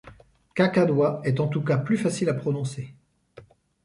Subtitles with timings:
[0.55, 2.91] Caca d'oie est en tous cas plus facile à prononcer.